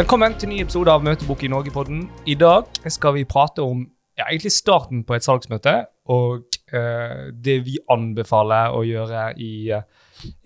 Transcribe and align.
Velkommen 0.00 0.32
til 0.40 0.48
ny 0.48 0.62
episode 0.62 0.88
av 0.88 1.02
Møtebok 1.04 1.42
i 1.44 1.48
Norge-podden. 1.52 1.98
I 2.24 2.32
dag 2.40 2.70
skal 2.88 3.12
vi 3.18 3.26
prate 3.28 3.60
om 3.60 3.82
ja, 4.16 4.30
egentlig 4.30 4.54
starten 4.54 5.02
på 5.04 5.12
et 5.12 5.26
salgsmøte, 5.26 5.74
og 6.08 6.56
eh, 6.72 7.26
det 7.36 7.58
vi 7.66 7.74
anbefaler 7.92 8.72
å 8.72 8.80
gjøre 8.88 9.26
i 9.36 9.50
eh, 9.76 9.84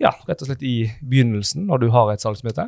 ja, 0.03 0.11
rett 0.27 0.43
og 0.43 0.49
slett 0.49 0.65
i 0.67 0.73
begynnelsen 0.99 1.69
når 1.69 1.85
du 1.85 1.87
har 1.93 2.11
et 2.11 2.25
salgsmøte. 2.25 2.67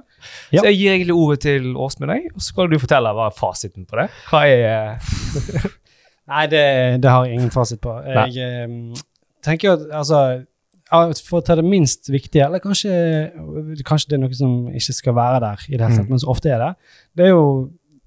Ja. 0.55 0.61
Så 0.61 0.69
jeg 0.69 0.77
gir 0.77 0.93
egentlig 0.93 1.17
ordet 1.17 1.41
til 1.49 1.73
Åsmund, 1.75 2.13
og 2.13 2.39
så 2.39 2.53
skal 2.53 2.71
du 2.71 2.79
fortelle 2.79 3.11
hva 3.19 3.27
er 3.27 3.35
fasiten 3.35 3.83
på 3.89 3.99
det. 3.99 4.07
Hva 4.31 4.45
er 4.47 4.65
eh, 4.71 5.67
Nei, 6.31 6.45
det, 6.55 6.65
det 7.03 7.11
har 7.11 7.27
jeg 7.27 7.41
ingen 7.41 7.51
fasit 7.51 7.83
på. 7.83 7.97
Jeg 8.07 8.47
eh, 8.47 9.03
tenker 9.43 9.73
jo 9.73 9.75
at 9.75 9.89
altså 10.05 10.23
For 10.89 11.39
å 11.39 11.43
ta 11.45 11.55
det 11.59 11.65
minst 11.65 12.07
viktige, 12.09 12.45
eller 12.45 12.59
kanskje, 12.63 12.93
kanskje 13.87 14.09
det 14.13 14.17
er 14.19 14.23
noe 14.23 14.33
som 14.37 14.67
ikke 14.71 14.93
skal 14.95 15.13
være 15.17 15.39
der, 15.43 15.65
i 15.67 15.75
det 15.77 15.81
hele 15.83 15.97
tatt, 15.97 16.05
Mm. 16.05 16.09
men 16.09 16.19
så 16.23 16.29
ofte 16.31 16.49
er 16.53 16.59
det, 16.63 16.75
det 17.17 17.25
er 17.25 17.29
jo 17.35 17.43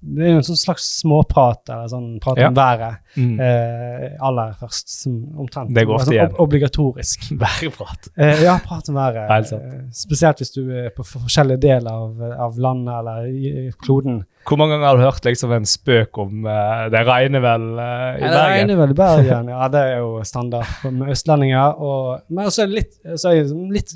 det 0.03 0.23
er 0.25 0.31
jo 0.31 0.37
en 0.39 0.45
sånn 0.47 0.57
slags 0.57 0.85
småprat, 0.97 1.61
eller 1.69 1.85
sånn 1.87 2.19
prat 2.19 2.39
Ja. 2.41 2.47
om 2.47 2.55
været, 2.55 2.95
mm, 3.15 3.39
eh, 3.39 4.17
aller 4.19 4.55
først, 4.59 4.89
som 4.89 5.13
omtrent. 5.37 5.69
Det 5.75 5.85
går 5.85 5.93
ofte 5.93 6.05
sånn 6.07 6.13
igjen. 6.15 6.31
ob 6.33 6.39
obligatorisk. 6.47 7.27
væreprat? 7.43 8.07
Eh, 8.17 8.41
ja, 8.41 8.57
prat 8.65 8.89
om 8.89 8.95
været. 8.95 9.29
Helt 9.29 9.47
sant. 9.47 9.61
Eh, 9.61 9.83
spesielt 9.93 10.37
hvis 10.41 10.51
du 10.55 10.71
er 10.73 10.89
på 10.89 11.03
forskjellige 11.05 11.59
deler 11.61 11.91
av, 11.91 12.19
av 12.47 12.57
landet 12.57 12.95
eller 12.97 13.27
i, 13.29 13.67
i 13.67 13.71
kloden. 13.77 14.23
Hvor 14.47 14.57
mange 14.57 14.73
ganger 14.73 14.87
har 14.87 14.97
du 14.97 15.03
hørt 15.03 15.25
liksom 15.25 15.51
en 15.53 15.65
spøk 15.69 16.17
om 16.17 16.45
uh, 16.49 16.87
det 16.89 17.01
regner 17.07 17.43
vel 17.43 17.65
uh, 17.77 17.83
i 17.83 18.21
Ja, 18.23 18.27
det 18.27 18.31
Bergen? 18.31 18.53
regner 18.55 18.79
vel 18.79 18.93
i 18.93 18.97
Bergen, 18.97 19.49
ja. 19.53 19.67
Det 19.73 19.81
er 19.89 19.97
jo 20.01 20.23
standard 20.27 20.91
med 20.91 21.11
østlendinger. 21.13 21.75
Og, 21.77 22.23
men 22.29 22.45
også 22.49 22.65
litt, 22.71 22.95
så 23.21 23.29
er 23.31 23.43
det 23.43 23.67
litt 23.77 23.93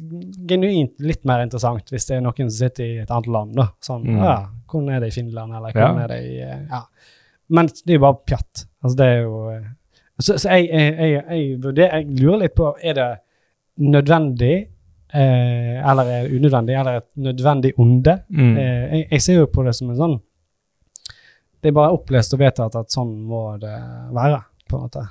genuint 0.50 0.94
litt 1.02 1.24
mer 1.26 1.42
interessant 1.46 1.90
hvis 1.92 2.06
det 2.10 2.18
er 2.20 2.22
noen 2.28 2.50
som 2.50 2.58
sitter 2.60 2.86
i 2.86 3.00
et 3.04 3.12
annet 3.12 3.32
land. 3.34 3.56
da. 3.58 3.68
Sånn, 3.82 4.04
Mm. 4.06 4.22
ja, 4.22 4.36
Hvordan 4.70 4.90
er 4.96 5.00
det 5.00 5.08
i 5.08 5.16
Finland, 5.18 5.54
eller 5.56 5.72
hvordan 5.74 5.98
Ja. 5.98 6.04
er 6.04 6.08
det 6.14 6.22
i 6.30 6.38
eh, 6.42 6.62
Ja. 6.72 6.82
Men 7.50 7.68
det 7.68 7.90
er 7.94 8.00
jo 8.00 8.06
bare 8.06 8.22
pjatt. 8.26 8.66
Altså, 8.84 8.96
det 8.98 9.06
er 9.06 9.22
jo 9.22 9.64
Så, 10.20 10.38
så 10.40 10.50
jeg, 10.56 10.70
jeg, 10.72 10.96
jeg, 11.30 11.60
jeg, 11.92 12.06
lurer 12.22 12.40
litt 12.46 12.56
på 12.56 12.70
Er 12.82 12.94
det 12.94 13.10
nødvendig, 13.80 14.54
eh, 15.14 15.90
eller 15.90 16.04
er 16.06 16.24
det 16.30 16.38
unødvendig, 16.40 16.76
eller 16.80 17.02
et 17.02 17.10
nødvendig 17.18 17.74
onde? 17.78 18.20
Mm. 18.30 18.58
Eh, 18.58 19.04
jeg 19.12 19.22
ser 19.22 19.34
jo 19.42 19.46
på 19.52 19.64
det 19.66 19.76
som 19.76 19.90
en 19.92 19.98
sånn 20.00 20.16
Det 21.66 21.72
er 21.72 21.78
bare 21.80 21.96
opplest 21.96 22.34
og 22.36 22.42
vedtatt 22.44 22.76
at 22.78 22.94
sånn 22.94 23.16
må 23.26 23.40
det 23.58 23.74
være, 24.14 24.44
på 24.70 24.78
en 24.78 24.84
måte. 24.84 25.06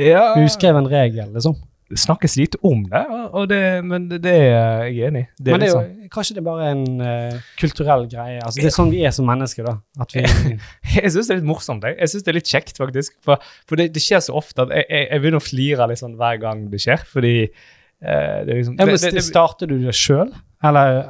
Ja, 0.00 0.30
Uskreven 0.40 0.86
regel, 0.88 1.26
liksom. 1.34 1.58
det 1.90 1.98
snakkes 2.00 2.36
lite 2.38 2.56
om 2.64 2.84
det, 2.86 3.02
det, 3.50 3.58
men 3.84 4.06
det, 4.08 4.32
er 4.32 4.86
jeg 4.86 5.10
enig 5.10 5.22
i. 5.26 5.28
Det 5.36 5.50
Men 5.52 5.60
det 5.60 5.68
er 5.68 5.74
liksom- 5.74 6.04
jo, 6.04 6.08
kanskje 6.14 6.36
det 6.36 6.40
er 6.40 6.46
bare 6.46 6.70
en 6.70 7.02
uh, 7.02 7.40
kulturell 7.60 8.06
greie. 8.08 8.38
Altså, 8.38 8.62
det 8.62 8.70
er 8.70 8.74
sånn 8.78 8.92
vi 8.94 9.02
er 9.04 9.12
som 9.12 9.28
mennesker, 9.28 9.68
da. 9.68 10.06
Vi 10.14 10.22
Jeg 11.02 11.12
syns 11.12 11.28
det 11.28 11.34
er 11.34 11.40
litt 11.42 11.50
morsomt. 11.50 11.84
Jeg, 11.84 11.98
jeg 11.98 12.12
synes 12.14 12.24
det 12.24 12.32
er 12.32 12.38
litt 12.38 12.54
kjekt, 12.54 12.80
faktisk. 12.80 13.18
For, 13.26 13.44
for 13.68 13.82
det, 13.82 13.90
det 13.92 14.04
skjer 14.06 14.24
så 14.24 14.38
ofte 14.40 14.64
at 14.64 14.72
jeg, 14.78 14.86
jeg, 14.88 15.10
jeg 15.10 15.20
begynner 15.20 15.42
å 15.42 15.48
flire 15.50 15.90
sånn 16.00 16.16
hver 16.16 16.40
gang 16.46 16.64
det 16.72 16.80
skjer, 16.80 17.04
fordi 17.12 17.34
uh, 17.50 18.40
det 18.46 18.54
er 18.54 18.56
liksom 18.62 18.80
ja, 18.80 18.88
men 18.88 18.96
det, 18.96 19.26
Starter 19.28 19.68
du 19.68 19.76
det 19.84 19.98
sjøl, 19.98 20.32
eller 20.64 21.04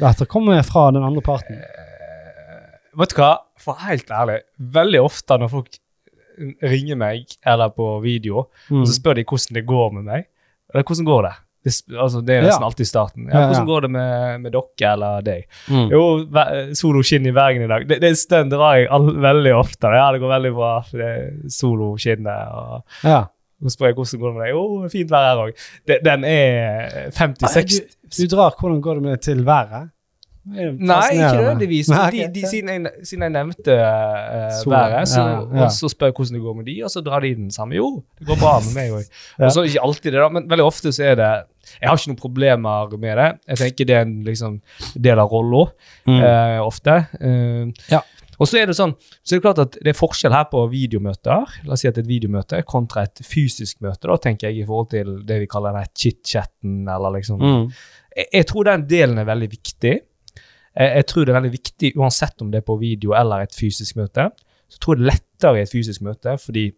at 0.00 0.24
det 0.24 0.30
kommer 0.32 0.64
fra 0.64 0.88
den 0.96 1.04
andre 1.04 1.26
parten? 1.28 1.60
Uh, 1.60 1.90
Vet 3.00 3.12
du 3.12 3.20
hva, 3.20 3.34
for 3.60 3.78
helt 3.86 4.10
ærlig, 4.10 4.40
veldig 4.58 5.00
ofte 5.04 5.38
når 5.38 5.50
folk 5.52 5.68
ringer 6.64 6.96
meg 6.96 7.26
eller 7.46 7.68
på 7.76 8.00
video, 8.02 8.46
Mm. 8.70 8.80
og 8.82 8.86
så 8.88 8.94
spør 8.96 9.14
de 9.18 9.24
hvordan 9.24 9.54
det 9.58 9.66
går 9.68 9.92
med 9.92 10.04
meg, 10.04 10.24
eller 10.72 10.84
hvordan 10.84 11.04
går 11.04 11.22
det? 11.28 11.32
Det, 11.62 11.72
altså, 11.92 12.22
det 12.24 12.36
er 12.38 12.42
nesten 12.46 12.62
Ja. 12.62 12.66
alltid 12.70 12.86
starten. 12.88 13.26
Ja, 13.28 13.40
hvordan 13.50 13.66
går 13.66 13.80
det 13.84 13.90
med, 13.90 14.40
med 14.40 14.52
dere 14.52 14.92
eller 14.94 15.20
deg? 15.20 15.42
Mm. 15.68 15.90
Jo, 15.92 16.24
ve- 16.32 16.74
solo 16.74 17.02
skinn 17.02 17.26
i 17.26 17.32
Bergen 17.36 17.62
i 17.62 17.68
dag. 17.68 17.84
Det, 17.86 17.98
det 18.00 18.14
stønn 18.16 18.48
drar 18.48 18.78
jeg 18.78 18.88
all, 18.90 19.10
veldig 19.20 19.52
ofte. 19.58 19.90
Ja, 19.92 20.06
det 20.12 20.22
går 20.22 20.32
veldig 20.40 20.54
bra. 20.56 20.80
for 20.80 20.96
det 20.96 21.06
er 21.18 21.48
Solo 21.50 21.96
skinnet. 21.98 22.48
Og 22.56 22.82
Ja. 23.04 23.26
så 23.62 23.74
spør 23.76 23.86
jeg 23.90 23.94
hvordan 23.94 24.20
går 24.20 24.28
det 24.30 24.36
med 24.38 24.44
deg. 24.46 24.54
Jo, 24.54 24.88
fint 24.88 25.10
vær 25.10 25.28
her 25.28 25.36
òg. 25.36 26.02
Den 26.08 26.24
er 26.24 27.10
50-60 27.12 27.80
Du 28.16 28.36
drar 28.36 28.54
hvordan 28.58 28.80
går 28.80 28.94
det 28.94 29.02
med 29.02 29.20
til 29.20 29.44
været? 29.44 29.90
Er 30.56 30.70
Nei, 30.72 30.98
ikke 31.12 31.36
nødvendigvis. 31.36 31.88
Nei, 31.92 32.10
De, 32.14 32.20
de, 32.34 32.42
siden, 32.48 32.68
jeg, 32.86 32.92
siden 33.04 33.22
jeg 33.26 33.32
nevnte 33.34 33.74
uh, 33.76 34.70
været, 34.72 35.08
så, 35.08 35.20
ja, 35.20 35.34
ja. 35.44 35.64
og 35.66 35.72
så 35.76 35.90
spør 35.92 36.08
jeg 36.08 36.14
hvordan 36.16 36.34
det 36.38 36.42
går 36.46 36.54
med 36.56 36.64
de, 36.70 36.76
og 36.86 36.90
så 36.94 37.02
drar 37.04 37.20
de 37.20 37.34
den 37.36 37.50
samme. 37.52 37.76
Jo, 37.76 37.90
det 38.18 38.26
går 38.30 38.38
bra 38.40 38.54
med 38.64 38.72
meg 38.78 38.94
òg. 38.96 39.10
Ja. 39.40 39.50
Og 39.52 39.66
ikke 39.68 39.82
alltid 39.84 40.12
det, 40.16 40.20
da, 40.22 40.28
men 40.32 40.48
veldig 40.50 40.64
ofte 40.64 40.92
så 40.96 41.04
er 41.12 41.18
det 41.20 41.28
Jeg 41.80 41.88
har 41.90 41.98
ikke 42.00 42.10
noen 42.14 42.22
problemer 42.22 42.96
med 42.98 43.20
det. 43.20 43.28
Jeg 43.52 43.60
tenker 43.64 43.84
det 43.90 43.96
er 43.98 44.06
en 44.08 44.16
liksom, 44.24 44.56
del 44.96 45.18
av 45.22 45.28
rolla, 45.32 45.66
Mm. 46.08 46.16
uh, 46.24 46.64
ofte. 46.66 46.96
Uh, 47.20 47.68
Ja. 47.92 48.00
Og 48.40 48.48
så 48.48 48.56
er 48.56 48.70
det 48.70 48.72
sånn, 48.78 48.94
så 49.20 49.34
er 49.34 49.36
det 49.36 49.44
klart 49.44 49.58
at 49.60 49.74
det 49.84 49.90
er 49.92 49.96
forskjell 49.98 50.32
her 50.32 50.46
på 50.48 50.62
videomøter, 50.72 51.58
la 51.68 51.74
oss 51.76 51.82
si 51.84 51.88
at 51.90 51.98
et 52.00 52.06
videomøte 52.08 52.62
kontra 52.64 53.02
et 53.04 53.20
fysisk 53.20 53.82
møte, 53.84 54.08
da, 54.08 54.16
tenker 54.16 54.48
jeg, 54.48 54.62
i 54.62 54.64
forhold 54.64 54.88
til 54.94 55.10
det 55.28 55.42
vi 55.42 55.48
kaller 55.52 55.76
den 55.76 55.90
chit-chatten, 55.92 56.78
eller 56.88 57.12
liksom 57.18 57.36
Mm. 57.44 57.66
jeg, 58.16 58.26
jeg 58.32 58.46
tror 58.48 58.64
den 58.70 58.86
delen 58.88 59.18
er 59.20 59.28
veldig 59.28 59.50
viktig. 59.52 59.92
Jeg, 60.76 60.92
jeg 60.96 61.06
tror 61.10 61.24
det 61.24 61.32
er 61.32 61.40
veldig 61.40 61.56
viktig 61.56 61.92
uansett 61.98 62.44
om 62.44 62.52
det 62.52 62.62
er 62.62 62.66
på 62.66 62.78
video 62.80 63.14
eller 63.18 63.46
et 63.46 63.56
fysisk 63.56 63.98
møte. 63.98 64.30
Så 64.70 64.78
tror 64.78 64.96
jeg 64.96 65.02
det 65.02 65.08
er 65.08 65.16
lettere 65.16 65.58
i 65.58 65.64
et 65.64 65.72
fysisk 65.72 66.04
møte, 66.06 66.36
fordi 66.38 66.68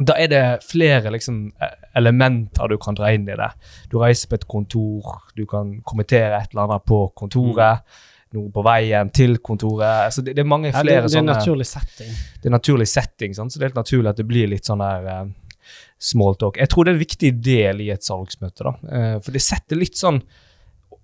da 0.00 0.14
er 0.16 0.30
det 0.30 0.44
flere 0.64 1.10
liksom, 1.12 1.52
eh, 1.60 1.74
elementer 1.98 2.68
du 2.68 2.78
kan 2.80 2.96
dra 2.96 3.10
inn 3.12 3.26
i 3.28 3.36
det. 3.36 3.50
Du 3.90 3.98
reiser 4.00 4.30
på 4.30 4.38
et 4.38 4.46
kontor, 4.48 5.18
du 5.36 5.44
kan 5.46 5.74
kommentere 5.84 6.38
et 6.38 6.54
eller 6.54 6.64
annet 6.64 6.86
på 6.88 7.04
kontoret. 7.18 7.84
Noe 8.32 8.48
på 8.48 8.62
veien 8.64 9.10
til 9.12 9.36
kontoret. 9.44 10.06
Altså 10.06 10.22
det, 10.24 10.32
det 10.38 10.40
er 10.40 10.48
mange 10.48 10.70
Ja, 10.70 10.78
det, 10.78 10.86
flere 10.86 11.02
det 11.04 11.10
er 11.10 11.14
sånne 11.18 11.34
naturlig 11.36 11.66
setting. 11.68 12.14
det 12.40 12.48
er 12.48 12.54
naturlig 12.54 12.86
setting, 12.88 13.34
sant? 13.36 13.52
så 13.52 13.60
det 13.60 13.66
er 13.66 13.68
helt 13.68 13.82
naturlig 13.82 14.08
at 14.08 14.22
det 14.22 14.24
blir 14.30 14.48
litt 14.48 14.70
sånn 14.70 14.80
der 14.80 15.04
uh, 15.04 15.66
small 16.00 16.38
talk. 16.40 16.56
Jeg 16.56 16.72
tror 16.72 16.88
det 16.88 16.94
er 16.94 16.96
en 16.96 17.02
viktig 17.02 17.32
del 17.44 17.82
i 17.84 17.90
et 17.92 18.08
salgsmøte, 18.08 18.64
da. 18.64 18.72
Uh, 18.88 19.18
for 19.20 19.36
det 19.36 19.44
setter 19.44 19.76
litt 19.76 20.00
sånn 20.00 20.22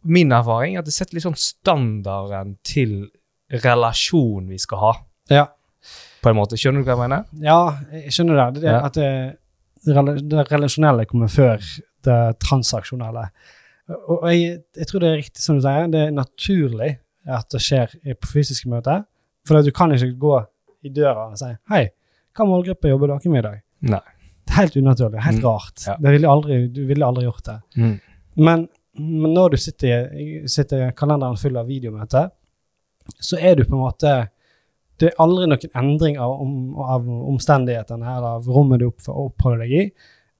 Min 0.04 0.30
erfaring 0.32 0.76
er 0.76 0.78
at 0.80 0.84
det 0.86 0.94
setter 0.94 1.14
litt 1.18 1.24
sånn 1.26 1.36
standarden 1.38 2.56
til 2.64 3.10
relasjonen 3.64 4.48
vi 4.48 4.58
skal 4.58 4.78
ha, 4.78 4.92
Ja. 5.30 5.46
på 6.22 6.30
en 6.30 6.36
måte. 6.36 6.56
Skjønner 6.56 6.84
du 6.84 6.88
hva 6.88 6.96
jeg 6.96 7.08
mener? 7.08 7.24
Ja, 7.42 7.78
jeg 7.92 8.12
skjønner 8.12 8.52
det. 8.52 8.60
Det, 8.62 8.68
er 8.68 8.72
det 8.72 8.72
Ja. 8.72 8.86
at 8.86 8.92
det, 8.94 10.28
det, 10.28 10.50
relasjonelle 10.52 11.06
kommer 11.06 11.28
før 11.28 11.58
det 12.04 12.38
transaksjonelle. 12.40 13.28
Og 14.08 14.24
jeg, 14.32 14.62
jeg 14.76 14.86
tror 14.86 15.00
det 15.00 15.08
er 15.08 15.16
riktig 15.22 15.40
som 15.42 15.56
du 15.56 15.62
sier, 15.64 15.88
det 15.88 16.00
er 16.08 16.10
naturlig 16.12 16.98
at 17.26 17.48
det 17.50 17.60
skjer 17.60 17.94
på 18.20 18.26
fysiske 18.34 18.68
møter. 18.68 19.04
For 19.46 19.62
du 19.62 19.70
kan 19.72 19.90
ikke 19.92 20.12
gå 20.18 20.34
i 20.84 20.88
døra 20.92 21.30
og 21.30 21.38
si 21.38 21.44
'Hei, 21.70 21.88
hva 22.36 22.44
målgruppe 22.46 22.88
jobber 22.88 23.08
dere 23.08 23.30
med 23.32 23.38
i 23.44 23.48
dag?' 23.48 23.62
Nei. 23.80 24.00
Det 24.46 24.52
er 24.54 24.60
helt 24.60 24.76
unaturlig. 24.76 25.20
Helt 25.22 25.38
Mm, 25.42 25.44
rart. 25.44 25.84
ja. 25.86 25.96
Det 26.00 26.10
ville 26.12 26.28
aldri, 26.28 26.68
du 26.72 26.86
ville 26.86 27.04
aldri 27.06 27.24
gjort 27.24 27.44
det. 27.44 28.00
Men, 28.36 28.68
men 28.98 29.34
når 29.34 29.50
du 29.54 29.56
sitter, 29.62 30.08
sitter 30.50 30.88
i 30.88 30.92
kalenderen 30.98 31.38
full 31.40 31.56
av 31.60 31.68
videomøter, 31.70 32.30
så 33.24 33.38
er 33.40 33.56
du 33.56 33.64
på 33.64 33.76
en 33.76 33.84
måte 33.86 34.14
Det 34.98 35.12
er 35.12 35.20
aldri 35.22 35.46
noen 35.46 35.70
endring 35.78 36.16
av, 36.18 36.32
om, 36.42 36.54
av 36.82 37.04
omstendighetene 37.06 38.02
eller 38.16 38.32
av 38.40 38.48
rommet 38.50 38.80
du 38.82 38.88
opp, 38.88 39.04
oppholder 39.06 39.60
deg 39.62 39.74
i. 39.78 39.84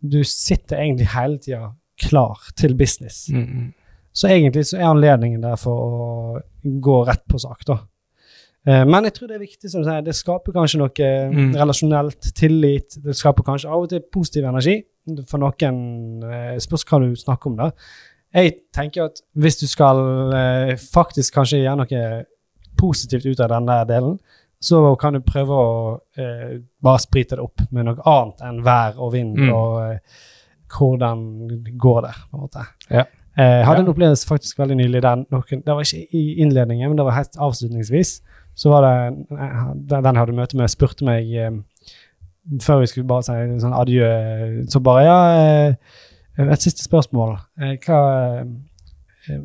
Du 0.03 0.25
sitter 0.27 0.81
egentlig 0.83 1.07
hele 1.13 1.39
tida 1.39 1.69
klar 2.03 2.41
til 2.59 2.75
business. 2.75 3.29
Mm, 3.31 3.45
mm. 3.47 3.69
Så 4.19 4.27
egentlig 4.33 4.65
så 4.67 4.81
er 4.81 4.89
anledningen 4.91 5.45
der 5.47 5.55
for 5.63 5.79
å 5.79 6.41
gå 6.83 6.97
rett 7.07 7.23
på 7.31 7.39
sak, 7.39 7.63
da. 7.71 7.79
Eh, 8.67 8.83
Men 8.85 9.07
jeg 9.07 9.15
tror 9.15 9.29
det 9.31 9.37
er 9.39 9.45
viktig, 9.47 9.71
som 9.71 9.85
du 9.85 9.87
sier, 9.93 10.03
det 10.03 10.17
skaper 10.19 10.53
kanskje 10.59 10.83
noe 10.83 11.09
Mm. 11.31 11.55
relasjonelt, 11.55 12.35
tillit. 12.35 12.99
Det 13.05 13.15
skaper 13.15 13.47
kanskje 13.47 13.71
av 13.71 13.83
og 13.87 13.89
til 13.91 14.03
positiv 14.13 14.45
energi. 14.45 14.83
For 15.31 15.39
noen 15.39 16.23
eh, 16.25 16.59
spørs 16.59 16.85
hva 16.85 16.99
du 17.07 17.15
snakker 17.15 17.47
om, 17.47 17.57
da. 17.63 17.71
Jeg 18.35 18.55
tenker 18.77 19.05
at 19.09 19.21
hvis 19.41 19.57
du 19.61 19.67
skal 19.67 19.99
eh, 20.37 20.75
faktisk 20.77 21.35
kanskje 21.39 21.63
gjøre 21.63 21.77
noe 21.81 22.25
positivt 22.79 23.25
ut 23.27 23.41
av 23.41 23.49
denne 23.55 23.79
delen, 23.89 24.19
så 24.61 24.81
kan 25.01 25.15
du 25.15 25.21
prøve 25.23 25.55
å 25.55 25.69
eh, 26.19 26.59
bare 26.83 26.99
sprite 27.03 27.37
det 27.39 27.45
opp 27.45 27.63
med 27.71 27.87
noe 27.87 28.03
annet 28.05 28.43
enn 28.49 28.61
vær 28.67 28.99
og 28.99 29.13
vind 29.15 29.37
Mm. 29.39 29.53
og 29.55 29.93
eh, 29.93 29.99
hvordan 30.69 31.23
går 31.81 32.01
det, 32.05 32.15
på 32.31 32.37
en 32.37 32.43
måte. 32.43 32.65
Ja. 32.91 33.05
Eh, 33.39 33.45
Jeg 33.61 33.65
hadde 33.67 33.79
Ja. 33.79 33.85
en 33.87 33.93
opplevelse 33.95 34.27
faktisk 34.29 34.59
veldig 34.59 34.77
nylig 34.77 35.01
der 35.03 35.17
noen, 35.31 35.63
Det 35.65 35.67
var 35.75 35.81
ikke 35.81 36.07
i 36.13 36.35
innledningen, 36.43 36.91
men 36.91 36.97
det 36.97 37.05
var 37.07 37.13
helt 37.17 37.37
avslutningsvis. 37.39 38.21
Så 38.55 38.69
var 38.71 38.83
det 38.83 39.17
eh, 39.31 39.73
den 39.75 40.03
den 40.05 40.15
jeg 40.15 40.21
hadde 40.27 40.33
møte 40.37 40.57
med, 40.57 40.69
spurte 40.69 41.05
meg 41.05 41.33
eh, 41.33 41.51
før 42.61 42.81
vi 42.81 42.87
skulle 42.87 43.07
bare 43.09 43.23
si 43.23 43.33
sånn 43.63 43.75
adjø, 43.79 44.67
så 44.69 44.81
bare 44.83 45.05
Ja, 45.05 45.19
eh, 45.69 45.75
et 46.39 46.63
siste 46.63 46.85
spørsmål. 46.87 47.37
Eh, 47.61 47.77
Hva 47.85 47.99
eh, 49.29 49.39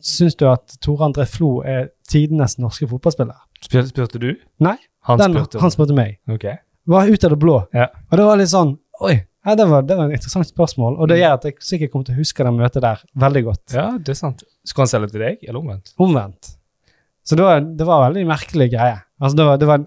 Syns 0.00 0.36
du 0.38 0.46
at 0.48 0.76
Tore 0.80 1.04
André 1.08 1.26
Flo 1.28 1.58
er 1.66 1.90
tidenes 2.08 2.54
norske 2.62 2.86
fotballspiller? 2.88 3.36
Spurte, 3.66 4.20
du? 4.22 4.30
Nei, 4.62 4.76
Han 5.08 5.18
Den, 5.18 5.34
spurte. 5.34 5.60
han 5.60 5.70
spurte 5.74 5.94
meg. 5.96 6.18
Ok. 6.30 6.44
Var 6.86 7.06
ut 7.10 7.24
av 7.26 7.30
det 7.34 7.38
blå. 7.42 7.56
Ja. 7.74 7.88
Og 8.10 8.18
det 8.18 8.24
var 8.28 8.36
litt 8.40 8.48
sånn 8.52 8.76
Oi, 9.04 9.12
ja, 9.44 9.54
det, 9.54 9.66
var, 9.68 9.82
det 9.84 9.96
var 9.98 10.08
et 10.08 10.16
interessant 10.16 10.46
spørsmål. 10.48 10.94
Og 10.96 11.08
det 11.10 11.18
Mm. 11.18 11.20
gjør 11.22 11.32
at 11.36 11.42
jeg 11.44 11.54
sikkert 11.60 11.90
kommer 11.92 12.04
til 12.06 12.14
å 12.14 12.18
huske 12.22 12.44
det 12.44 12.52
møtet 12.56 12.82
der 12.82 13.02
veldig 13.14 13.42
godt. 13.44 13.74
Ja, 13.74 13.98
det 13.98 14.08
er 14.08 14.14
sant. 14.14 14.42
Skal 14.64 14.82
han 14.86 14.88
selge 14.88 15.10
til 15.12 15.20
deg, 15.20 15.42
eller 15.44 15.60
omvendt? 15.60 15.92
Omvendt. 16.00 16.56
Så 17.22 17.36
det 17.36 17.44
var, 17.44 17.60
det 17.60 17.86
var 17.86 18.06
en 18.06 18.14
veldig 18.14 18.26
merkelig 18.26 18.70
greie. 18.72 18.96
Altså, 19.20 19.36
det 19.36 19.44
var, 19.44 19.56
det 19.60 19.66
var 19.68 19.78
en, 19.82 19.86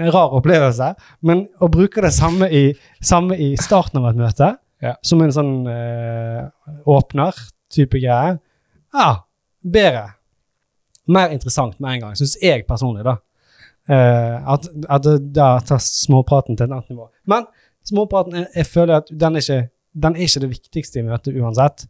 en 0.00 0.10
rar 0.12 0.34
opplevelse, 0.34 0.88
men 1.22 1.44
å 1.62 1.68
bruke 1.70 2.02
det 2.02 2.10
samme 2.12 2.48
i, 2.50 2.64
samme 3.00 3.38
i 3.38 3.52
starten 3.56 4.00
av 4.02 4.10
et 4.10 4.16
møte, 4.18 4.50
Ja. 4.82 4.94
som 5.02 5.22
en 5.22 5.32
sånn 5.32 5.52
eh, 5.70 6.42
åpner-type 6.90 8.00
greie, 8.02 8.38
ja, 8.94 9.08
bedre. 9.64 10.06
Mer 11.10 11.32
interessant 11.34 11.78
med 11.80 11.96
en 11.96 12.00
gang, 12.06 12.16
syns 12.18 12.36
jeg 12.42 12.66
personlig, 12.68 13.04
da. 13.06 13.16
Eh, 13.88 14.36
at, 14.54 14.68
at 14.88 15.08
da 15.34 15.48
tar 15.66 15.80
småpraten 15.82 16.56
til 16.56 16.66
et 16.68 16.72
annet 16.72 16.92
nivå. 16.92 17.08
Men 17.28 17.46
småpraten, 17.84 18.38
jeg, 18.38 18.48
jeg 18.56 18.68
føler 18.70 19.00
at 19.02 19.10
den 19.10 19.36
er, 19.36 19.44
ikke, 19.44 19.68
den 20.06 20.16
er 20.16 20.24
ikke 20.28 20.40
det 20.46 20.50
viktigste 20.54 21.00
i 21.02 21.06
møtet 21.08 21.36
uansett. 21.40 21.86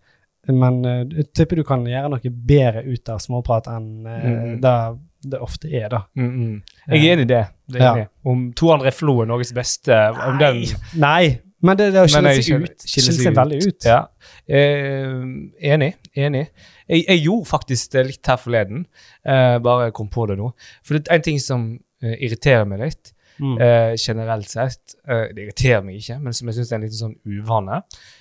Men 0.51 0.81
eh, 0.85 1.03
jeg 1.21 1.29
tipper 1.37 1.61
du 1.61 1.65
kan 1.69 1.85
gjøre 1.89 2.11
noe 2.13 2.33
bedre 2.51 2.83
ut 2.89 3.09
av 3.15 3.23
småprat 3.23 3.71
enn 3.75 3.91
eh, 4.07 4.31
Mm. 4.35 4.57
det 4.65 4.77
det 5.25 5.39
ofte 5.41 5.71
er, 5.73 5.87
da. 5.89 6.03
Mm, 6.21 6.33
mm. 6.37 6.57
Jeg 6.93 6.99
er 7.01 7.13
enig 7.15 7.23
i 7.25 7.29
det. 7.31 7.45
det 7.73 7.81
er 7.81 7.97
Ja. 8.03 8.07
Om 8.29 8.43
Tor 8.53 8.75
André 8.75 8.91
Flo 8.93 9.15
er 9.23 9.27
Norges 9.31 9.55
beste 9.57 9.97
om 10.13 10.37
den, 10.37 10.59
Nei, 11.01 11.39
men 11.65 11.79
det, 11.81 11.89
det 11.95 12.03
å 12.05 12.09
skille 12.13 12.33
seg 12.37 12.63
ut, 12.67 12.85
skiller 12.85 13.15
skille 13.15 13.25
seg 13.25 13.37
veldig 13.39 13.59
ut. 13.65 13.87
Ja. 13.89 13.99
Eh, 14.47 15.25
enig. 15.73 15.91
Enig. 16.15 16.45
Jeg, 16.87 17.03
jeg 17.09 17.23
gjorde 17.25 17.49
faktisk 17.51 17.93
det 17.97 18.07
litt 18.13 18.31
her 18.31 18.39
forleden. 18.41 18.85
Eh, 19.25 19.57
bare 19.65 19.91
kom 19.97 20.11
på 20.13 20.27
det 20.31 20.37
nå. 20.41 20.51
For 20.85 20.99
det 20.99 21.09
er 21.09 21.19
en 21.19 21.27
ting 21.31 21.41
som 21.43 21.67
eh, 22.05 22.17
irriterer 22.21 22.69
meg 22.69 22.85
litt, 22.87 23.11
Mm. 23.35 23.57
eh, 23.59 23.97
generelt 23.99 24.47
sett. 24.47 24.93
Eh, 25.11 25.25
det 25.35 25.43
irriterer 25.49 25.81
meg 25.83 25.97
ikke, 25.99 26.21
men 26.23 26.33
som 26.39 26.47
jeg 26.47 26.55
syns 26.55 26.69
er 26.71 26.77
en 26.77 26.85
liten 26.85 27.01
sånn 27.01 27.17
uvane, 27.27 27.81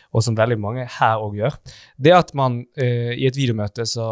og 0.10 0.24
som 0.26 0.34
veldig 0.34 0.56
mange 0.58 0.88
her 0.90 1.22
òg 1.22 1.36
gjør, 1.38 1.60
det 2.02 2.16
at 2.18 2.32
man 2.34 2.56
eh, 2.82 3.12
i 3.14 3.28
et 3.30 3.38
videomøte 3.38 3.86
så, 3.86 4.08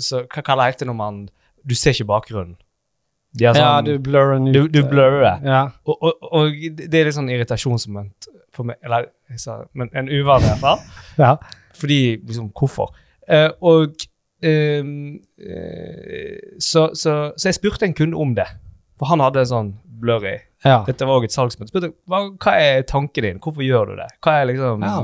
så 0.00 0.22
Hva 0.32 0.40
kaller 0.46 0.70
jeg 0.72 0.78
det 0.80 0.88
når 0.88 0.96
man 0.96 1.18
Du 1.60 1.74
ser 1.76 1.92
ikke 1.92 2.08
bakgrunnen. 2.08 2.56
De 3.36 3.44
er 3.44 3.58
ja, 3.58 3.76
sånn, 3.76 3.88
du 3.88 3.98
blurrer 4.02 4.38
den 4.38 4.48
ut. 4.48 4.56
du, 4.56 4.68
du 4.72 4.88
blurrer. 4.88 5.42
Ja. 5.44 5.62
Og, 5.84 5.96
og, 6.00 6.28
og 6.32 6.66
det 6.76 7.00
er 7.00 7.08
litt 7.10 7.16
sånn 7.16 7.30
irritasjonsmoment 7.32 8.28
for 8.56 8.68
meg. 8.68 8.80
Eller 8.86 9.10
jeg 9.32 9.42
sa, 9.42 9.60
men 9.76 9.90
en 9.92 10.10
uvane, 10.10 10.46
i 10.46 10.52
hvert 10.54 10.62
fall. 10.64 10.84
ja. 11.24 11.34
Fordi 11.76 12.00
liksom, 12.22 12.50
hvorfor? 12.56 12.94
Uh, 13.26 13.50
og 13.66 14.06
ehm, 14.46 15.16
eh, 15.42 16.36
så, 16.62 16.88
så, 16.94 17.16
så 17.36 17.48
jeg 17.50 17.58
spurte 17.58 17.88
en 17.88 17.96
kunde 17.96 18.16
om 18.22 18.36
det. 18.36 18.46
For 18.96 19.10
han 19.10 19.20
hadde 19.20 19.42
en 19.42 19.50
sånn 19.50 19.72
blurry 20.00 20.38
ja. 20.64 20.80
Dette 20.86 21.06
var 21.06 21.20
òg 21.20 21.26
et 21.28 21.34
salgsmøte. 21.34 21.70
Spurte 21.70 21.92
hva, 22.10 22.22
hva 22.42 22.54
er 22.58 22.86
tanken 22.88 23.26
din? 23.26 23.40
Hvorfor 23.42 23.62
gjør 23.64 23.92
du 23.92 23.94
det? 24.00 24.08
Hva 24.24 24.32
er 24.40 24.48
liksom 24.50 24.82
Ja. 24.82 24.96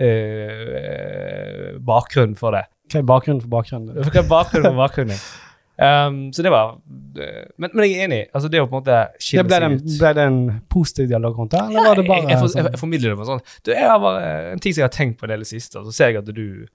uh, 0.00 1.68
bakgrunnen 1.86 2.36
for 2.38 2.56
det? 2.56 2.64
Hva 2.90 3.02
er 3.02 3.06
bakgrunnen 3.06 3.42
for 3.44 3.52
bakgrunnen? 3.52 3.94
Hva 4.00 4.22
er 4.22 4.28
bakgrunnen 4.30 4.72
for 4.72 4.80
bakgrunnen? 4.82 5.20
Um, 5.80 6.30
så 6.32 6.42
det 6.44 6.50
var 6.52 6.74
det- 7.14 7.52
men, 7.56 7.70
men 7.72 7.84
jeg 7.88 7.94
er 7.98 8.08
enig. 8.08 8.26
Altså 8.34 8.50
det 8.52 8.60
å 8.60 8.66
på 8.68 8.76
en 8.76 8.82
måte 8.82 8.96
Det 9.14 9.20
skille 9.24 9.44
det 9.48 9.50
seg 9.56 9.62
en, 9.64 9.72
ut. 9.80 9.98
ble 10.02 10.10
det 10.18 10.24
en 10.28 10.40
positiv 10.68 11.08
dialog 11.08 11.38
rundt 11.38 11.50
det, 11.56 11.60
eller 11.70 11.86
var 11.88 11.94
det 11.96 12.04
bare 12.06 12.20
jeg, 12.20 12.28
jeg, 12.28 12.36
jeg, 12.42 12.50
sånn? 12.52 12.68
jeg 12.70 12.80
formidler 12.82 13.10
det 13.14 13.18
med 13.18 13.26
sånn 13.30 13.40
du, 13.64 13.70
jeg 13.72 13.88
har 13.88 13.98
bare, 13.98 14.52
En 14.52 14.58
ting 14.60 14.74
som 14.76 14.82
jeg 14.82 14.88
har 14.90 14.96
tenkt 14.98 15.18
på 15.18 15.24
en 15.24 15.32
del 15.32 15.44
siste, 15.48 15.78
og 15.80 15.86
så 15.88 15.92
ser 15.96 16.12
jeg 16.12 16.18
at 16.20 16.28
du 16.36 16.66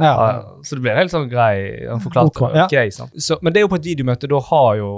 Ja. 0.00 0.12
Uh, 0.12 0.62
Så 0.62 0.76
det 0.76 0.82
ble 0.84 0.90
en 0.92 0.98
helt 1.02 1.12
sånn 1.12 1.28
grei 1.28 1.84
Han 1.88 2.00
forklarte 2.00 2.36
Ok, 2.42 2.54
ja. 2.56 2.64
ok, 2.64 2.92
sant? 2.92 3.12
Så, 3.20 3.38
Men 3.42 3.52
det 3.52 3.60
er 3.60 3.64
jo 3.66 3.70
på 3.72 3.78
et 3.80 3.86
videomøte, 3.90 4.28
da 4.28 4.40
har 4.48 4.76
jo 4.76 4.88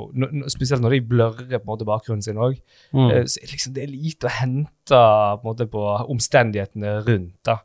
Spesielt 0.50 0.82
når 0.82 0.90
de 0.96 1.00
blørrer 1.10 1.58
på 1.58 1.62
en 1.62 1.70
måte 1.72 1.87
bakgrunnen 1.87 2.22
sin 2.22 2.37
òg, 2.38 2.56
Mm. 2.94 3.10
så 3.26 3.38
er 3.43 3.46
liksom, 3.52 3.75
det 3.75 3.82
er 3.84 3.93
lite 3.93 4.26
å 4.26 4.31
hente 4.38 4.88
på, 4.88 5.43
en 5.43 5.46
måte, 5.50 5.66
på 5.70 5.82
omstendighetene 6.14 6.96
rundt 7.06 7.34
da 7.44 7.58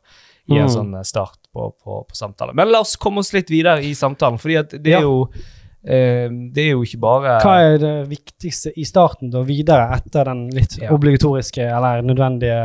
i 0.50 0.58
en 0.58 0.66
Mm. 0.66 0.74
sånn 0.74 0.94
eh, 0.98 1.02
start 1.02 1.38
på, 1.54 1.70
på, 1.82 2.02
på 2.06 2.14
samtale. 2.14 2.52
Men 2.54 2.68
la 2.70 2.80
oss 2.84 2.96
komme 2.96 3.18
oss 3.22 3.32
litt 3.32 3.48
videre 3.48 3.80
i 3.82 3.94
samtalen, 3.94 4.36
fordi 4.38 4.58
at 4.60 4.70
det 4.82 4.90
Ja. 4.92 4.98
er 4.98 5.02
jo 5.06 5.30
eh, 5.32 5.40
Det 5.84 6.62
er 6.62 6.70
jo 6.72 6.82
ikke 6.86 6.98
bare 7.02 7.34
Hva 7.44 7.54
er 7.60 7.74
det 7.82 7.92
viktigste 8.08 8.72
i 8.80 8.86
starten 8.88 9.28
og 9.36 9.44
videre 9.50 9.98
etter 9.98 10.24
den 10.30 10.46
litt 10.54 10.78
Ja. 10.80 10.88
obligatoriske 10.96 11.60
eller 11.60 12.00
nødvendige 12.02 12.56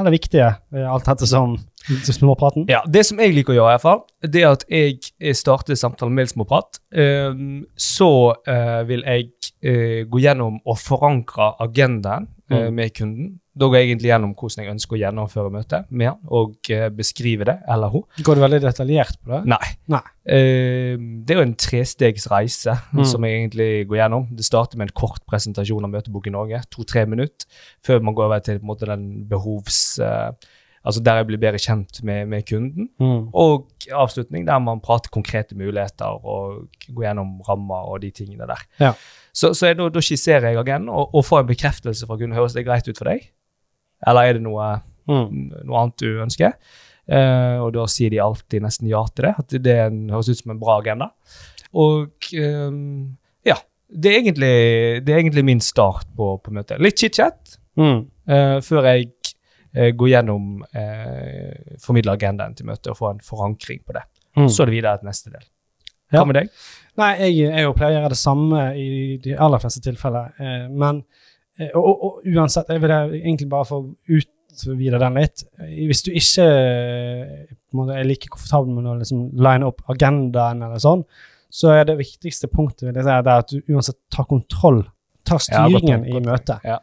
eller 0.00 0.10
viktige, 0.10 0.48
eh, 0.74 0.86
alt 0.90 1.06
dette 1.06 1.26
som 1.30 1.56
småpraten? 1.86 2.66
Ja, 2.68 2.82
Det 2.88 3.04
som 3.06 3.18
jeg 3.22 3.34
liker 3.34 3.54
å 3.54 3.56
gjøre, 3.60 3.72
i 3.72 3.74
hvert 3.76 3.82
fall, 3.86 4.04
det 4.22 4.42
er 4.42 4.52
at 4.52 4.64
jeg 4.68 4.98
eh, 5.20 5.34
starter 5.34 5.74
samtalen 5.78 6.14
med 6.14 6.28
småprat. 6.28 6.80
Um, 6.96 7.66
så 7.76 8.10
eh, 8.46 8.82
vil 8.88 9.02
jeg 9.06 9.30
eh, 9.62 10.04
gå 10.08 10.18
gjennom 10.22 10.60
og 10.66 10.78
forankre 10.82 11.54
agendaen 11.60 12.32
Mm. 12.46 12.74
med 12.76 12.92
kunden. 12.94 13.30
Da 13.58 13.66
går 13.66 13.74
jeg 13.80 13.86
egentlig 13.88 14.06
gjennom 14.12 14.32
hvordan 14.38 14.62
jeg 14.62 14.70
ønsker 14.70 14.94
å 14.94 14.98
gjennomføre 15.00 15.50
møtet 15.50 15.88
med 15.90 16.06
han, 16.12 16.18
og 16.30 16.68
beskrive 16.94 17.42
det, 17.48 17.56
eller 17.74 17.90
hun. 17.90 18.04
Går 18.22 18.38
du 18.38 18.40
veldig 18.44 18.60
detaljert 18.62 19.16
på 19.18 19.32
det? 19.32 19.40
Nei. 19.50 19.70
Nei. 19.90 19.98
Eh, 20.30 20.94
det 21.26 21.34
er 21.34 21.40
jo 21.40 21.42
en 21.48 21.56
trestegs 21.58 22.28
reise 22.30 22.76
Mm. 22.94 23.02
som 23.10 23.26
jeg 23.26 23.40
egentlig 23.40 23.88
går 23.90 23.98
gjennom. 23.98 24.28
Det 24.30 24.46
starter 24.46 24.78
med 24.78 24.86
en 24.92 24.94
kort 24.94 25.26
presentasjon 25.26 25.82
av 25.82 25.90
Møtebok 25.90 26.28
i 26.30 26.34
Norge, 26.36 26.62
to-tre 26.70 27.02
minutter, 27.10 27.50
før 27.82 27.98
man 28.06 28.14
går 28.14 28.28
over 28.30 28.38
til 28.46 28.60
måte, 28.62 28.86
den 28.86 29.26
behovs... 29.26 29.98
altså 30.86 31.02
der 31.02 31.18
jeg 31.20 31.26
blir 31.28 31.40
bedre 31.42 31.58
kjent 31.60 31.98
med, 32.06 32.28
med 32.30 32.44
kunden. 32.48 32.88
Mm. 33.02 33.28
Og 33.34 33.66
avslutning 33.92 34.46
der 34.46 34.58
man 34.62 34.80
prater 34.84 35.10
konkrete 35.14 35.56
muligheter 35.58 36.06
og 36.24 36.68
går 36.88 37.08
gjennom 37.08 37.40
rammer 37.48 37.90
og 37.90 38.00
de 38.04 38.10
tingene 38.14 38.46
der. 38.48 38.62
Ja. 38.80 38.92
Så, 39.36 39.50
så 39.58 39.72
jeg, 39.72 39.76
da, 39.80 39.88
da 39.92 40.00
skisserer 40.00 40.46
jeg 40.52 40.60
agendaen 40.62 40.88
og, 40.88 41.10
og 41.14 41.26
får 41.26 41.42
en 41.42 41.50
bekreftelse 41.50 42.06
fra 42.08 42.16
kunden. 42.16 42.36
Høres 42.38 42.54
det 42.56 42.64
greit 42.68 42.86
ut 42.88 42.96
for 43.02 43.10
deg? 43.10 43.26
Eller 44.06 44.30
er 44.30 44.38
det 44.38 44.44
noe, 44.46 44.76
Mm. 45.06 45.52
noe 45.62 45.78
annet 45.84 46.00
du 46.02 46.16
ønsker? 46.24 46.56
Uh, 47.06 47.60
og 47.62 47.68
da 47.76 47.84
sier 47.86 48.10
de 48.10 48.18
alltid 48.18 48.64
nesten 48.64 48.88
ja 48.90 49.04
til 49.14 49.28
det. 49.28 49.34
At 49.38 49.54
det 49.62 49.76
en, 49.84 50.00
høres 50.10 50.32
ut 50.32 50.40
som 50.40 50.50
en 50.50 50.58
bra 50.58 50.80
agenda. 50.80 51.12
Og 51.70 52.08
um, 52.42 53.16
ja. 53.46 53.54
Det 53.86 54.10
er, 54.10 54.16
egentlig, 54.24 54.50
det 55.06 55.14
er 55.14 55.20
egentlig 55.20 55.44
min 55.46 55.60
start 55.62 56.08
på, 56.18 56.32
på 56.42 56.54
møtet. 56.56 56.82
Litt 56.82 56.98
chit-chat 56.98 57.58
Mm. 57.76 58.06
uh, 58.32 58.56
før 58.64 58.86
jeg 58.88 59.10
eh, 59.76 59.92
går 59.96 60.12
gjennom 60.14 60.64
eh, 60.72 61.76
formidle 61.82 62.16
agendaen 62.16 62.56
til 62.56 62.68
møtet 62.70 62.90
og 62.92 62.98
få 62.98 63.12
en 63.12 63.22
forankring 63.24 63.84
på 63.84 63.96
det. 63.96 64.06
Mm. 64.36 64.48
Så 64.48 64.64
er 64.64 64.70
det 64.70 64.76
videre 64.76 65.00
til 65.00 65.10
neste 65.10 65.32
del. 65.34 65.44
Ja. 66.12 66.20
Hva 66.20 66.26
med 66.30 66.38
deg? 66.38 66.50
Nei, 67.00 67.10
jeg, 67.20 67.36
jeg 67.50 67.76
pleier 67.76 67.92
å 67.92 68.00
gjøre 68.00 68.14
det 68.14 68.20
samme 68.20 68.62
i 68.78 68.88
de 69.22 69.36
aller 69.42 69.62
fleste 69.62 69.82
tilfeller, 69.84 70.32
eh, 70.40 70.66
men 70.70 71.02
eh, 71.58 71.70
og, 71.72 71.84
og, 71.84 72.08
og 72.08 72.32
uansett, 72.32 72.72
jeg 72.72 72.82
vil 72.84 72.96
egentlig 72.96 73.50
bare 73.52 73.68
få 73.68 73.82
utvide 74.16 75.00
den 75.02 75.20
litt. 75.20 75.44
Hvis 75.60 76.04
du 76.06 76.12
ikke 76.14 76.46
måte 77.76 77.96
er 77.96 78.08
like 78.08 78.30
komfortabel 78.32 78.76
med 78.76 78.90
å 78.90 78.96
liksom 79.00 79.26
line 79.36 79.66
opp 79.68 79.82
agendaen 79.92 80.64
eller 80.66 80.80
sånn, 80.82 81.04
så 81.52 81.72
er 81.74 81.86
det 81.88 81.98
viktigste 82.00 82.50
punktet 82.52 82.88
vil 82.88 82.96
jeg 82.96 83.06
si, 83.06 83.18
det 83.26 83.36
at 83.42 83.52
du 83.52 83.74
uansett 83.74 83.98
tar 84.12 84.28
kontroll, 84.30 84.82
tar 85.26 85.40
Ja, 85.40 85.66
godt 85.66 85.82
styringen 85.82 86.06
poeng, 86.06 86.16
i 86.16 86.24
møtet. 86.26 86.66
Ja. 86.66 86.80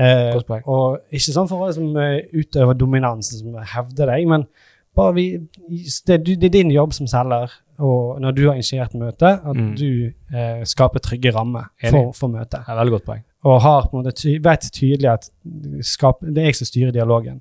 Eh, 0.00 0.32
og 0.66 1.00
ikke 1.12 1.32
sånn 1.34 1.48
for 1.50 1.60
å 1.62 1.66
liksom, 1.68 1.96
eh, 2.00 2.22
utøve 2.32 2.74
dominansen 2.78 3.38
som 3.42 3.58
hevder 3.74 4.06
deg, 4.14 4.26
men 4.28 4.46
bare 4.96 5.12
vi, 5.14 5.24
det, 6.06 6.14
er 6.14 6.18
det 6.24 6.44
er 6.48 6.54
din 6.56 6.70
jobb 6.72 6.92
som 6.96 7.06
selger, 7.06 7.50
og 7.78 8.20
når 8.20 8.34
du 8.36 8.42
har 8.48 8.54
initiert 8.54 8.94
møtet, 8.94 9.40
at 9.44 9.56
Mm. 9.56 9.74
du 9.76 10.12
eh, 10.34 10.62
skaper 10.64 11.00
trygge 11.00 11.32
rammer 11.34 11.68
for, 11.90 12.12
for 12.12 12.28
møtet. 12.28 12.64
Ja, 12.68 12.74
veldig 12.76 12.92
godt 12.98 13.04
poeng. 13.04 13.22
Og 13.44 13.60
har 13.62 13.88
på 13.88 13.96
en 13.98 14.04
måte 14.04 14.14
ty 14.16 14.38
vet 14.38 14.60
tydelig 14.72 15.08
at 15.10 15.30
skap, 15.82 16.20
det 16.22 16.38
er 16.38 16.44
jeg 16.52 16.56
som 16.60 16.66
styrer 16.66 16.92
dialogen. 16.92 17.40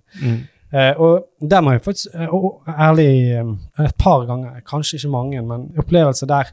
Eh, 0.74 0.94
og 0.98 1.26
der 1.42 1.62
må 1.62 1.72
jeg 1.76 1.82
faktisk 1.84 2.16
eh, 2.16 2.28
og, 2.34 2.62
ærlig 2.68 3.10
eh, 3.36 3.86
et 3.86 3.96
par 4.00 4.26
ganger, 4.26 4.62
kanskje 4.66 4.98
ikke 4.98 5.12
mange, 5.12 5.42
men 5.44 5.68
opplevelser 5.78 6.28
der 6.28 6.52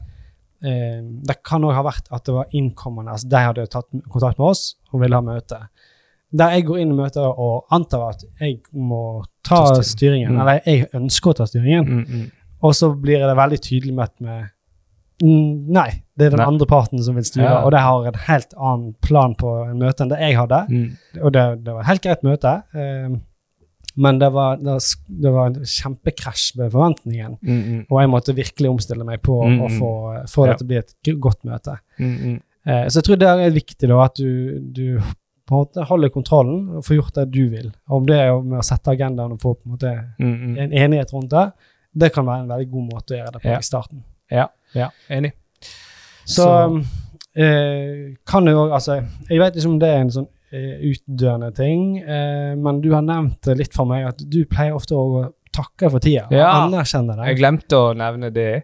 eh, 0.63 0.99
Det 1.27 1.37
kan 1.47 1.63
òg 1.63 1.73
ha 1.73 1.81
vært 1.87 2.11
at 2.11 2.25
det 2.25 2.33
var 2.35 2.45
innkommende, 2.51 3.11
altså 3.15 3.29
de 3.31 3.35
hadde 3.47 3.65
tatt 3.71 3.87
kontakt 4.11 4.37
med 4.39 4.47
oss 4.51 4.75
og 4.93 5.01
vil 5.01 5.13
ha 5.13 5.21
møte. 5.21 5.59
Der 6.31 6.51
jeg 6.53 6.65
går 6.67 6.79
inn 6.83 6.91
i 6.93 6.95
møtet 6.99 7.23
og 7.25 7.65
antar 7.71 8.09
at 8.11 8.23
jeg 8.39 8.59
må 8.73 9.23
ta 9.43 9.55
Ta 9.65 9.81
styring. 9.81 9.83
styringen, 9.89 10.31
Mm. 10.35 10.39
eller 10.41 10.59
jeg 10.65 10.89
ønsker 10.93 11.31
å 11.31 11.35
ta 11.35 11.45
styringen, 11.45 11.85
Mm, 11.85 12.05
mm. 12.07 12.31
og 12.61 12.73
så 12.73 12.91
blir 13.01 13.19
det 13.25 13.35
veldig 13.37 13.59
tydelig 13.61 13.93
møtt 13.95 14.19
med 14.21 14.49
Nei, 15.21 15.89
det 16.15 16.27
er 16.27 16.29
den 16.29 16.37
Nei. 16.39 16.45
andre 16.47 16.65
parten 16.65 17.01
som 17.03 17.15
vil 17.15 17.25
styre, 17.25 17.43
Ja. 17.43 17.63
og 17.65 17.71
de 17.71 17.77
har 17.83 18.05
en 18.07 18.13
helt 18.13 18.53
annen 18.57 18.93
plan 19.01 19.33
på 19.35 19.69
en 19.69 19.77
møte 19.77 20.01
enn 20.05 20.09
det 20.13 20.19
jeg 20.21 20.37
hadde. 20.37 20.59
Mm. 20.69 20.97
Og 21.25 21.33
det, 21.33 21.63
det 21.65 21.73
var 21.73 21.81
et 21.81 21.87
helt 21.87 22.01
greit 22.05 22.23
møte, 22.23 22.53
eh, 22.73 23.09
men 23.97 24.19
det 24.19 24.31
var, 24.31 24.55
det, 24.63 24.77
det 25.09 25.33
var 25.33 25.47
en 25.47 25.55
kjempekrasj 25.65 26.55
med 26.57 26.71
forventningen. 26.71 27.37
Mm, 27.43 27.63
mm. 27.63 27.85
Og 27.91 27.99
jeg 27.99 28.09
måtte 28.09 28.35
virkelig 28.37 28.69
omstille 28.69 29.03
meg 29.03 29.21
på 29.21 29.41
å 29.43 29.67
få, 29.77 29.91
få 30.29 30.45
Ja. 30.47 30.53
det 30.53 30.57
til 30.59 30.65
å 30.65 30.69
bli 30.69 30.77
et 30.77 31.19
godt 31.19 31.43
møte. 31.43 31.77
Mm. 31.99 32.39
Eh, 32.67 32.85
så 32.87 32.99
jeg 32.99 33.07
tror 33.07 33.19
det 33.21 33.27
er 33.31 33.55
viktig 33.55 33.89
da, 33.89 33.99
at 34.05 34.15
du, 34.19 34.59
du 34.75 34.99
på 35.49 35.55
en 35.55 35.63
måte 35.63 35.85
holder 35.89 36.11
kontrollen 36.13 36.57
og 36.77 36.85
får 36.85 36.99
gjort 36.99 37.15
det 37.15 37.27
du 37.33 37.41
vil. 37.49 37.71
Om 37.89 38.05
det 38.05 38.19
er 38.21 38.35
med 38.45 38.59
å 38.61 38.65
sette 38.65 38.91
agendaen 38.93 39.33
og 39.33 39.41
få 39.41 39.55
på 39.57 39.65
en 39.65 39.75
måte 39.77 39.93
Mm, 40.19 40.35
mm. 40.35 40.57
en 40.65 40.73
enighet 40.83 41.13
rundt 41.15 41.31
det, 41.33 41.45
det 41.99 42.11
kan 42.13 42.27
være 42.27 42.43
en 42.43 42.51
veldig 42.51 42.69
god 42.71 42.89
måte 42.91 43.15
å 43.15 43.17
gjøre 43.17 43.31
det 43.33 43.41
på 43.41 43.49
Ja. 43.49 43.57
i 43.57 43.65
starten. 43.65 44.03
Ja, 44.29 44.47
ja, 44.77 44.89
enig. 45.09 45.31
Så, 46.29 46.45
eh, 47.35 48.13
kan 48.25 48.45
du 48.45 48.51
òg 48.53 48.71
Altså, 48.77 48.99
jeg 49.29 49.39
vet 49.41 49.55
ikke 49.57 49.71
om 49.71 49.79
det 49.81 49.89
er 49.89 50.03
en 50.03 50.11
sånn 50.13 50.27
eh, 50.51 50.77
utdøende 50.91 51.49
ting, 51.55 51.97
eh, 52.01 52.53
men 52.57 52.81
du 52.81 52.91
har 52.93 53.01
nevnt 53.05 53.41
det 53.45 53.57
litt 53.57 53.73
for 53.73 53.85
meg 53.89 54.05
at 54.07 54.21
du 54.29 54.43
pleier 54.45 54.73
ofte 54.77 54.93
å 54.97 55.31
takke 55.53 55.89
for 55.89 55.99
tida. 55.99 56.27
Ja. 56.33 56.51
Anerkjenne 56.67 57.15
det. 57.17 57.25
Jeg 57.31 57.39
glemte 57.41 57.75
å 57.77 57.93
nevne 57.97 58.29
det. 58.33 58.63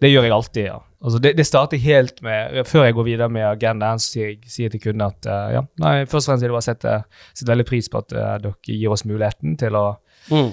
Det 0.00 0.10
gjør 0.12 0.22
jeg 0.28 0.32
alltid, 0.36 0.64
ja. 0.68 0.78
Altså 1.06 1.20
det, 1.22 1.36
det 1.38 1.44
starter 1.46 1.78
helt 1.78 2.18
med 2.26 2.64
Før 2.66 2.88
jeg 2.88 2.96
går 2.96 3.04
videre 3.06 3.28
med 3.30 3.44
agendaen, 3.46 4.00
så 4.02 4.16
sier 4.16 4.32
jeg, 4.32 4.40
sier 4.50 4.72
til 4.72 4.80
kunden 4.82 5.04
at 5.06 5.28
uh, 5.30 5.44
ja, 5.54 5.60
nei, 5.84 5.92
først 6.04 6.26
og 6.26 6.32
fremst 6.32 6.42
vil 6.42 6.50
jeg 6.50 6.56
bare 6.56 6.66
sette, 6.66 6.94
sette 7.30 7.52
veldig 7.52 7.66
pris 7.68 7.88
på 7.92 8.00
at 8.02 8.14
uh, 8.16 8.32
dere 8.42 8.56
gir 8.74 8.90
oss 8.96 9.06
muligheten 9.06 9.54
til 9.60 9.78
å 9.78 9.84
Mm. 10.26 10.48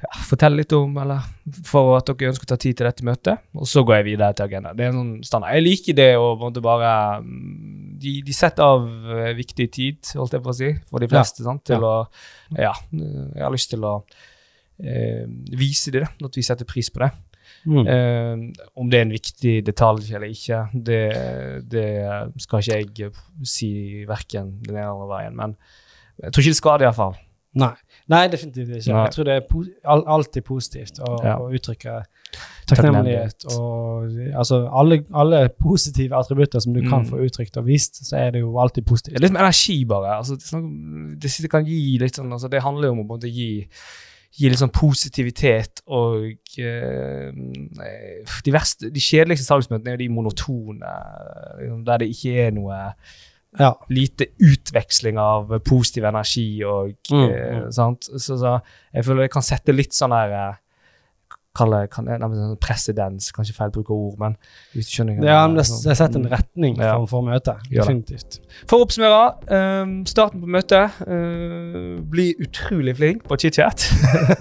ja, 0.00 0.10
fortelle 0.24 0.56
litt 0.62 0.72
om, 0.72 0.94
eller 1.02 1.20
for 1.68 1.98
at 1.98 2.08
dere 2.08 2.30
ønsker 2.32 2.46
å 2.46 2.50
ta 2.54 2.56
tid 2.62 2.78
til 2.78 2.86
dette 2.88 3.04
møtet. 3.04 3.42
Og 3.52 3.68
så 3.68 3.82
går 3.84 3.98
jeg 3.98 4.06
videre 4.06 4.32
til 4.38 4.46
agendaen. 4.48 4.78
Det 4.78 4.86
er 4.86 4.94
en 4.94 4.96
sånn 5.02 5.12
standard. 5.28 5.52
Jeg 5.58 5.66
liker 5.66 5.98
det 5.98 6.06
å 6.16 6.30
bare 6.64 6.94
mm, 7.20 7.98
de, 8.00 8.14
de 8.24 8.32
setter 8.34 8.64
av 8.64 8.86
eh, 9.18 9.34
viktig 9.36 9.66
tid, 9.76 10.00
holdt 10.16 10.38
jeg 10.38 10.42
på 10.46 10.54
å 10.54 10.56
si, 10.56 10.70
for 10.88 11.04
de 11.04 11.10
fleste, 11.12 11.44
sant, 11.44 11.60
til 11.68 11.84
å 11.84 11.92
Ja, 12.56 12.72
jeg 12.96 13.44
har 13.44 13.52
lyst 13.52 13.70
til 13.74 13.84
å 13.84 13.92
eh, 14.80 15.28
vise 15.60 15.92
dem 15.94 16.08
at 16.08 16.40
vi 16.40 16.48
setter 16.48 16.64
pris 16.72 16.88
på 16.88 17.04
det. 17.04 17.12
Mm. 17.64 17.86
Eh, 17.86 18.64
om 18.76 18.88
det 18.90 18.98
er 18.98 19.04
en 19.06 19.14
viktig 19.14 19.52
detalj 19.66 20.14
eller 20.14 20.30
ikke, 20.32 20.62
det, 20.74 21.02
det 21.70 21.84
skal 22.42 22.58
ikke 22.62 22.78
jeg 23.04 23.12
si 23.46 24.04
verken 24.08 24.56
den 24.66 24.76
ene 24.80 24.88
eller 24.90 25.10
veien. 25.12 25.36
Men 25.38 25.56
jeg 26.22 26.32
tror 26.32 26.42
ikke 26.42 26.56
det 26.56 26.62
skader, 26.62 26.86
iallfall. 26.88 27.14
Nei. 27.54 27.74
Nei, 28.08 28.26
definitivt 28.32 28.70
ikke. 28.78 28.92
Nei. 28.94 29.04
Jeg 29.06 29.12
tror 29.14 29.28
det 29.28 29.34
er 29.36 29.42
po 29.48 29.62
al 29.84 30.02
alltid 30.08 30.44
positivt 30.48 30.98
å, 31.04 31.18
Ja. 31.22 31.36
å 31.36 31.50
uttrykke 31.52 31.98
takknemlighet. 32.66 33.44
Og 33.52 34.08
altså, 34.38 34.62
alle, 34.72 35.02
alle 35.14 35.42
positive 35.60 36.16
attributter 36.16 36.60
som 36.64 36.72
du 36.72 36.80
kan 36.80 37.02
Mm. 37.04 37.10
få 37.10 37.20
uttrykt 37.26 37.56
og 37.60 37.66
vist, 37.66 38.00
så 38.08 38.16
er 38.16 38.30
det 38.30 38.40
jo 38.40 38.56
alltid 38.58 38.86
positivt. 38.86 39.14
Det 39.14 39.20
er 39.20 39.26
litt 39.28 39.32
med 39.36 39.42
energi, 39.42 39.84
bare. 39.84 40.16
Altså, 40.16 40.36
det, 40.36 41.50
kan 41.50 41.64
gi 41.66 41.98
litt 42.00 42.16
sånn 42.16 42.32
altså, 42.32 42.48
Det 42.48 42.62
handler 42.62 42.88
jo 42.88 42.92
om 42.92 43.08
å 43.08 43.20
gi 43.20 43.68
Gi 44.32 44.48
litt 44.48 44.60
sånn 44.62 44.72
positivitet 44.72 45.82
og 45.92 46.24
eh, 46.56 47.32
De 48.46 48.54
verste, 48.54 48.88
de 48.92 49.02
kjedeligste 49.02 49.44
salgsmøtene 49.44 49.92
er 49.92 49.98
jo 49.98 50.02
de 50.06 50.08
monotone, 50.14 50.94
liksom, 51.60 51.82
der 51.88 52.00
det 52.02 52.08
ikke 52.14 52.32
er 52.46 52.56
noe 52.56 52.78
Ja. 53.60 53.74
lite 53.92 54.30
utveksling 54.40 55.18
av 55.20 55.50
positiv 55.68 56.04
energi 56.08 56.64
og 56.64 56.94
Mm, 57.12 57.28
eh, 57.28 57.58
mm. 57.66 57.72
sant. 57.76 58.08
Så, 58.16 58.38
så 58.40 58.54
jeg 58.94 59.04
føler 59.04 59.26
jeg 59.26 59.30
kan 59.34 59.42
sette 59.44 59.74
litt 59.76 59.92
sånn 59.92 60.14
der 60.16 60.32
eh, 60.38 60.54
Kalle 61.54 61.82
kan, 61.92 62.06
nei, 62.08 62.16
sånn 62.16 62.56
presedens, 62.56 63.26
kanskje 63.36 63.52
feil 63.52 63.68
bruk 63.74 63.90
av 63.92 63.96
ord, 63.98 64.14
men 64.22 64.36
hvis 64.72 64.86
du 64.88 64.94
skjønner 64.94 65.18
Ja, 65.28 65.42
men 65.46 65.58
det, 65.58 65.66
sånn. 65.68 65.82
det 65.84 65.96
setter 65.98 66.22
en 66.22 66.30
retning 66.54 66.76
Ja. 66.78 67.04
for, 67.06 67.22
møtet. 67.22 67.56
Definitivt. 67.70 68.40
For 68.68 68.78
å 68.78 68.86
oppsummere, 68.86 69.32
Um, 69.52 70.04
starten 70.06 70.40
på 70.40 70.46
møtet 70.46 70.90
Uh, 71.06 72.00
Bli 72.02 72.34
utrolig 72.40 72.96
flink 72.96 73.22
på 73.24 73.36
chit-chat. 73.36 73.86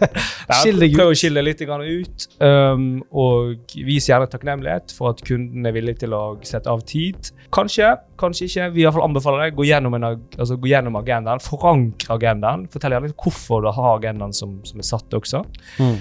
Prøv 0.95 1.11
å 1.11 1.15
skille 1.15 1.41
deg 1.41 1.45
litt 1.45 1.63
grann 1.67 1.81
ut. 1.81 2.27
um, 2.41 3.03
og 3.11 3.55
vis 3.75 4.07
gjerne 4.09 4.27
takknemlighet 4.29 4.91
for 4.95 5.09
at 5.11 5.21
kunden 5.25 5.65
er 5.65 5.71
villig 5.75 5.97
til 5.99 6.13
å 6.13 6.37
sette 6.43 6.67
av 6.69 6.81
tid. 6.87 7.31
Kanskje, 7.51 7.93
kanskje 8.19 8.47
ikke. 8.47 8.69
Vi 8.73 8.81
i 8.81 8.85
hvert 8.85 8.93
fall 8.97 9.07
anbefaler 9.07 9.45
deg 9.45 9.55
Gå 9.55 9.65
gjennom, 9.67 9.93
en, 9.95 10.03
altså, 10.37 10.57
gå 10.57 10.71
gjennom 10.71 10.95
agendaen. 10.99 11.39
Forankre 11.43 12.15
agendaen. 12.17 12.67
Fortell 12.71 12.91
gjerne 12.97 13.13
hvorfor 13.15 13.61
du 13.65 13.71
har 13.71 13.97
agendaen 13.97 14.33
som, 14.33 14.59
som 14.67 14.79
er 14.79 14.87
satt 14.87 15.13
også. 15.17 15.43
Mm. 15.79 15.97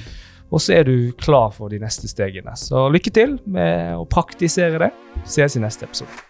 Og 0.51 0.59
så 0.59 0.75
er 0.81 0.85
du 0.89 1.13
klar 1.15 1.53
for 1.55 1.71
de 1.71 1.79
neste 1.79 2.09
stegene. 2.11 2.57
Så 2.59 2.89
lykke 2.91 3.13
til 3.15 3.37
med 3.47 3.95
å 3.95 4.07
praktisere 4.11 4.81
det. 4.83 4.91
Ses 5.31 5.57
i 5.57 5.61
neste 5.61 5.85
episode. 5.85 6.30